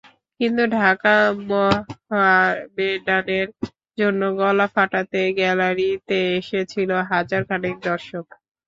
[0.39, 1.15] কিন্তু ঢাকা
[1.49, 3.47] মোহামেডানের
[3.97, 8.25] জন্য গলা ফাটাতে গ্যালারিতে এসেছিল হাজার খানেক দর্শক।